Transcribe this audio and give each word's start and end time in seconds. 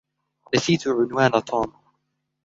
نسيت 0.55 0.87
عنوان 0.87 1.31
توم. 1.47 1.73